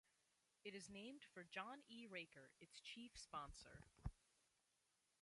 [0.63, 2.07] It is named for John E.
[2.09, 3.83] Raker, its chief sponsor.